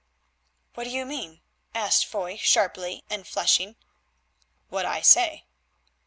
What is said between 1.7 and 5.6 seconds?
asked Foy sharply and flushing. "What I say."